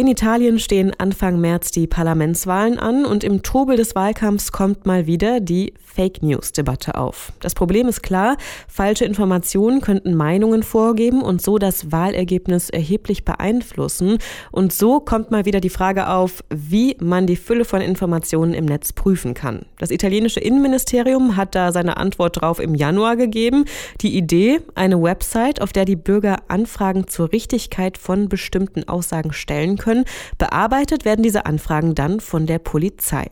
[0.00, 5.06] In Italien stehen Anfang März die Parlamentswahlen an und im Trubel des Wahlkampfs kommt mal
[5.06, 7.34] wieder die Fake News-Debatte auf.
[7.40, 14.16] Das Problem ist klar, falsche Informationen könnten Meinungen vorgeben und so das Wahlergebnis erheblich beeinflussen.
[14.50, 18.64] Und so kommt mal wieder die Frage auf, wie man die Fülle von Informationen im
[18.64, 19.66] Netz prüfen kann.
[19.78, 23.66] Das italienische Innenministerium hat da seine Antwort drauf im Januar gegeben.
[24.00, 29.76] Die Idee, eine Website, auf der die Bürger Anfragen zur Richtigkeit von bestimmten Aussagen stellen
[29.76, 29.89] können.
[30.38, 33.26] Bearbeitet werden diese Anfragen dann von der Polizei.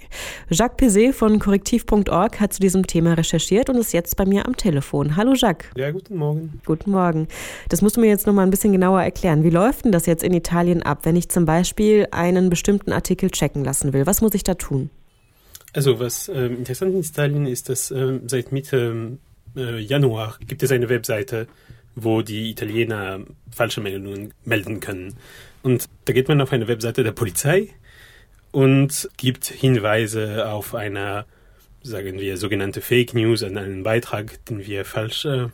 [0.51, 4.57] Jacques Pizet von korrektiv.org hat zu diesem Thema recherchiert und ist jetzt bei mir am
[4.57, 5.17] Telefon.
[5.17, 5.71] Hallo Jacques.
[5.77, 6.61] Ja, guten Morgen.
[6.65, 7.29] Guten Morgen.
[7.69, 9.45] Das musst du mir jetzt noch mal ein bisschen genauer erklären.
[9.45, 13.31] Wie läuft denn das jetzt in Italien ab, wenn ich zum Beispiel einen bestimmten Artikel
[13.31, 14.07] checken lassen will?
[14.07, 14.91] Was muss ich da tun?
[15.73, 19.19] Also was äh, interessant in Italien ist, dass äh, seit Mitte
[19.57, 21.47] äh, Januar gibt es eine Webseite,
[21.95, 25.15] wo die Italiener falsche Meldungen melden können.
[25.63, 27.69] Und da geht man auf eine Webseite der Polizei
[28.53, 31.27] und gibt Hinweise auf einer
[31.83, 35.47] sagen wir, sogenannte Fake News an einen Beitrag, den wir falsch äh,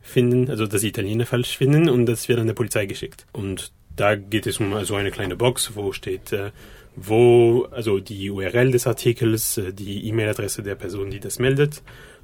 [0.00, 3.26] finden, also dass die Italiener falsch finden und das wird an der Polizei geschickt.
[3.32, 6.50] Und da geht es um so eine kleine Box, wo steht, äh,
[6.96, 11.82] wo, also die URL des Artikels, äh, die E-Mail-Adresse der Person, die das meldet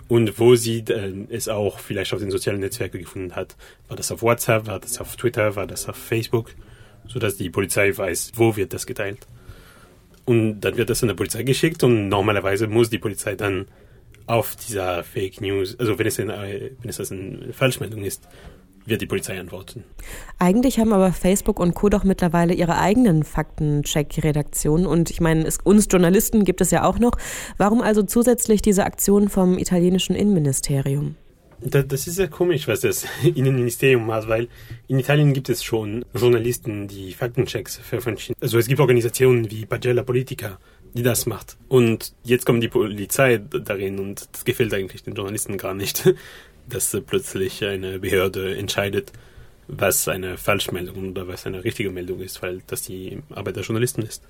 [0.09, 3.57] und wo sie äh, es auch vielleicht auf den sozialen Netzwerken gefunden hat.
[3.89, 6.55] War das auf WhatsApp, war das auf Twitter, war das auf Facebook,
[7.09, 9.27] sodass die Polizei weiß, wo wird das geteilt.
[10.25, 13.67] Und dann wird das an der Polizei geschickt und normalerweise muss die Polizei dann
[14.27, 18.29] auf dieser Fake News, also wenn es, eine, wenn es eine Falschmeldung ist,
[18.85, 19.85] wird die Polizei antworten.
[20.39, 21.89] Eigentlich haben aber Facebook und Co.
[21.89, 24.87] doch mittlerweile ihre eigenen Faktencheck-Redaktionen.
[24.87, 27.13] Und ich meine, es, uns Journalisten gibt es ja auch noch.
[27.57, 31.17] Warum also zusätzlich diese Aktion vom italienischen Innenministerium?
[31.61, 34.49] Das ist sehr komisch, was das Innenministerium macht, weil
[34.87, 38.35] in Italien gibt es schon Journalisten, die Faktenchecks veröffentlichen.
[38.41, 40.59] Also es gibt Organisationen wie Pagella Politica,
[40.95, 41.57] die das macht.
[41.69, 46.15] Und jetzt kommt die Polizei darin und das gefällt eigentlich den Journalisten gar nicht,
[46.69, 49.13] dass plötzlich eine Behörde entscheidet,
[49.69, 54.03] was eine Falschmeldung oder was eine richtige Meldung ist, weil das die Arbeit der Journalisten
[54.03, 54.23] ist.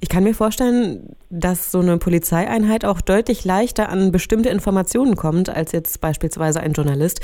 [0.00, 5.48] Ich kann mir vorstellen, dass so eine Polizeieinheit auch deutlich leichter an bestimmte Informationen kommt,
[5.48, 7.20] als jetzt beispielsweise ein Journalist.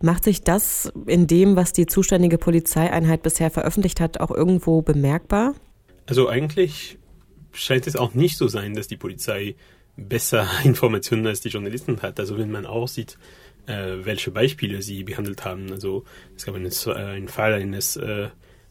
[0.00, 5.54] Macht sich das in dem, was die zuständige Polizeieinheit bisher veröffentlicht hat, auch irgendwo bemerkbar?
[6.06, 6.96] Also eigentlich
[7.52, 9.56] scheint es auch nicht so sein, dass die Polizei
[9.96, 12.20] besser Informationen als die Journalisten hat.
[12.20, 13.18] Also wenn man auch sieht,
[13.70, 15.70] äh, welche Beispiele sie behandelt haben.
[15.70, 16.04] Also
[16.36, 18.28] es gab einen, äh, einen Fall eines äh,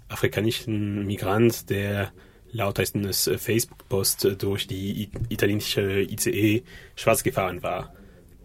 [0.09, 2.11] afrikanischen Migrants, der
[2.51, 6.63] laut eines äh, Facebook-Post durch die italienische ICE
[6.95, 7.93] schwarz gefahren war.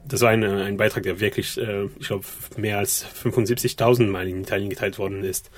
[0.07, 2.25] Das war eine, ein Beitrag, der wirklich, äh, ich glaube,
[2.57, 5.51] mehr als 75.000 Mal in Italien geteilt worden ist.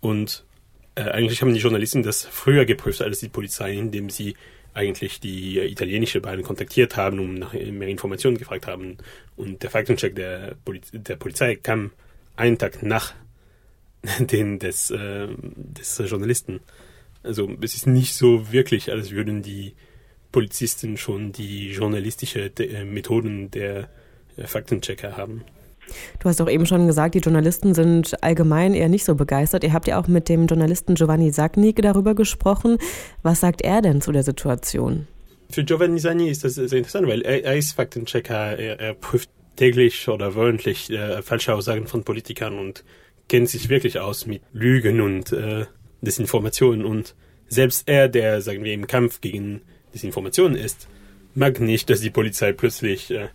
[0.00, 0.44] Und
[0.94, 4.36] äh, eigentlich haben die Journalisten das früher geprüft als die Polizei, indem sie
[4.74, 8.98] eigentlich die italienische Bahn kontaktiert haben, um nach mehr Informationen gefragt haben.
[9.36, 11.90] Und der Faktencheck der, Poliz der Polizei kam
[12.36, 13.14] einen Tag nach
[14.20, 16.60] den des, äh, des Journalisten.
[17.22, 19.74] Also es ist nicht so wirklich, als würden die
[20.30, 23.88] Polizisten schon die journalistische äh, Methoden der
[24.36, 25.44] äh, Faktenchecker haben.
[26.20, 29.64] Du hast auch eben schon gesagt, die Journalisten sind allgemein eher nicht so begeistert.
[29.64, 32.78] Ihr habt ja auch mit dem Journalisten Giovanni Sagnik darüber gesprochen.
[33.22, 35.06] Was sagt er denn zu der Situation?
[35.50, 38.58] Für Giovanni Sagni ist das sehr interessant, weil er, er ist Faktenchecker.
[38.58, 42.84] Er, er, prüft täglich oder wöchentlich äh, falsche Aussagen von Politikern und
[43.28, 45.66] kennt sich wirklich aus mit Lügen und äh,
[46.02, 46.84] Desinformationen.
[46.84, 47.14] Und
[47.48, 49.62] selbst er, der, sagen wir, im Kampf gegen
[49.94, 50.88] Desinformationen ist,
[51.34, 53.28] mag nicht, dass die Polizei plötzlich äh,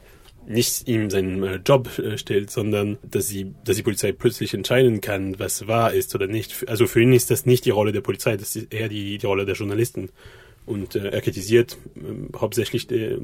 [0.47, 5.01] nicht ihm seinen äh, Job äh, stellt, sondern dass sie, dass die Polizei plötzlich entscheiden
[5.01, 6.67] kann, was wahr ist oder nicht.
[6.67, 9.25] Also für ihn ist das nicht die Rolle der Polizei, das ist eher die, die
[9.25, 10.09] Rolle der Journalisten.
[10.65, 13.17] Und äh, er kritisiert äh, hauptsächlich, äh,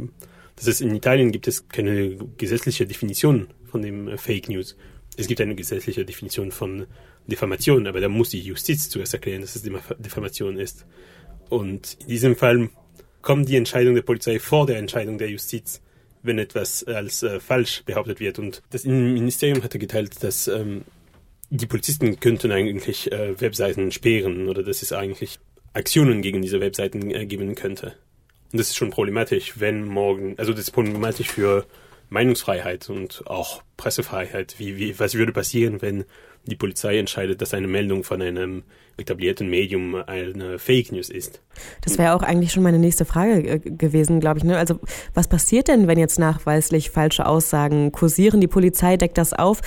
[0.56, 4.76] dass es in Italien gibt es keine gesetzliche Definition von dem äh, Fake News.
[5.18, 6.86] Es gibt eine gesetzliche Definition von
[7.28, 10.86] Defamation, aber da muss die Justiz zuerst erklären, dass es Defamation ist.
[11.50, 12.70] Und in diesem Fall
[13.22, 15.82] kommt die Entscheidung der Polizei vor der Entscheidung der Justiz
[16.22, 18.40] wenn etwas als äh, falsch behauptet wird.
[18.40, 20.84] Und das Innenministerium hatte geteilt, dass ähm,
[21.50, 25.40] die Polizisten könnten eigentlich äh, Webseiten sperren oder dass es eigentlich
[25.74, 27.94] Aktionen gegen diese Webseiten äh, geben könnte.
[28.52, 31.66] Und das ist schon problematisch, wenn morgen, also das ist problematisch für
[32.10, 34.56] Meinungsfreiheit und auch Pressefreiheit.
[34.58, 36.06] Wie, wie, was würde passieren, wenn
[36.46, 38.64] die Polizei entscheidet, dass eine Meldung von einem
[38.98, 41.42] etablierten Medium eine Fake News ist.
[41.82, 44.44] Das wäre auch eigentlich schon meine nächste Frage gewesen, glaube ich.
[44.44, 44.58] Ne?
[44.58, 44.80] Also
[45.14, 48.42] was passiert denn, wenn jetzt nachweislich falsche Aussagen kursieren?
[48.42, 49.62] Die Polizei deckt das auf.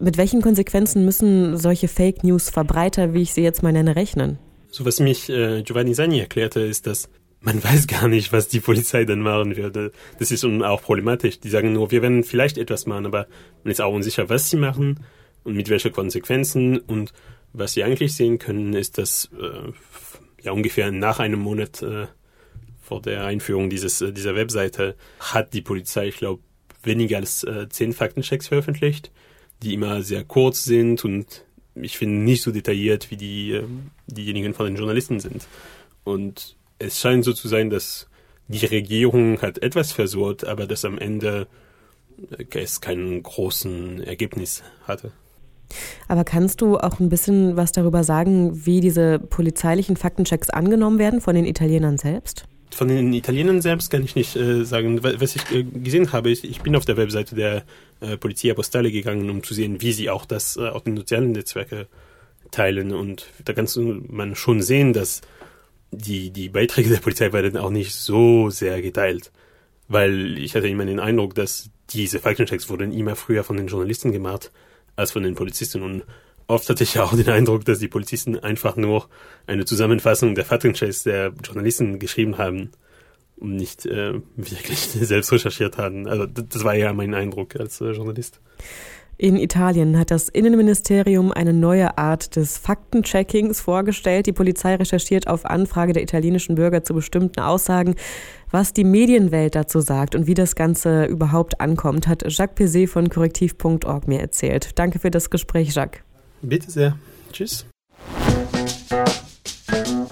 [0.00, 4.38] Mit welchen Konsequenzen müssen solche Fake News Verbreiter, wie ich sie jetzt mal nenne, rechnen?
[4.70, 7.08] So was mich äh, Giovanni Sani erklärte, ist, dass
[7.44, 9.92] man weiß gar nicht, was die Polizei dann machen würde.
[10.18, 11.40] Das ist auch problematisch.
[11.40, 13.26] Die sagen nur, wir werden vielleicht etwas machen, aber
[13.62, 15.00] man ist auch unsicher, was sie machen
[15.44, 16.78] und mit welchen Konsequenzen.
[16.78, 17.12] Und
[17.52, 19.72] was Sie eigentlich sehen können, ist, dass äh,
[20.42, 22.06] ja ungefähr nach einem Monat äh,
[22.80, 26.42] vor der Einführung dieses, äh, dieser Webseite hat die Polizei, ich glaube,
[26.82, 29.10] weniger als äh, zehn Faktenchecks veröffentlicht,
[29.62, 31.44] die immer sehr kurz sind und
[31.74, 33.64] ich finde nicht so detailliert, wie die, äh,
[34.06, 35.46] diejenigen von den Journalisten sind.
[36.04, 38.08] Und es scheint so zu sein, dass
[38.48, 41.46] die Regierung hat etwas versucht, aber dass am Ende
[42.38, 45.12] äh, es keinen großen Ergebnis hatte.
[46.08, 51.20] Aber kannst du auch ein bisschen was darüber sagen, wie diese polizeilichen Faktenchecks angenommen werden
[51.20, 52.44] von den Italienern selbst?
[52.70, 55.02] Von den Italienern selbst kann ich nicht äh, sagen.
[55.02, 57.62] Was ich äh, gesehen habe, ist, ich bin auf der Webseite der
[58.00, 61.32] äh, Polizia Postale gegangen, um zu sehen, wie sie auch das äh, auf den sozialen
[61.32, 61.86] Netzwerken
[62.50, 62.92] teilen.
[62.92, 65.22] Und da kannst man schon sehen, dass
[65.96, 69.32] die, die Beiträge der Polizei werden auch nicht so sehr geteilt.
[69.88, 74.12] Weil ich hatte immer den Eindruck, dass diese Faktenchecks wurden immer früher von den Journalisten
[74.12, 74.50] gemacht
[74.96, 75.82] als von den Polizisten.
[75.82, 76.04] Und
[76.46, 79.08] oft hatte ich auch den Eindruck, dass die Polizisten einfach nur
[79.46, 82.70] eine Zusammenfassung der Faktenchecks der Journalisten geschrieben haben
[83.36, 86.06] und nicht äh, wirklich selbst recherchiert haben.
[86.06, 88.40] Also das war ja mein Eindruck als äh, Journalist.
[89.16, 94.26] In Italien hat das Innenministerium eine neue Art des Faktencheckings vorgestellt.
[94.26, 97.94] Die Polizei recherchiert auf Anfrage der italienischen Bürger zu bestimmten Aussagen.
[98.50, 103.08] Was die Medienwelt dazu sagt und wie das Ganze überhaupt ankommt, hat Jacques Pesé von
[103.08, 104.78] korrektiv.org mir erzählt.
[104.78, 106.00] Danke für das Gespräch, Jacques.
[106.42, 106.96] Bitte sehr.
[107.32, 107.66] Tschüss.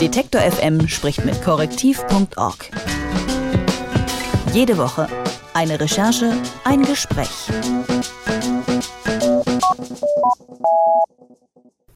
[0.00, 2.70] Detektor FM spricht mit korrektiv.org.
[4.52, 5.08] Jede Woche
[5.54, 6.32] eine Recherche,
[6.64, 7.28] ein Gespräch.
[10.00, 10.31] Thank you.